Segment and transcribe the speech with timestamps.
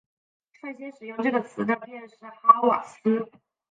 [0.63, 3.29] 率先使用这个词的便是哈瓦斯。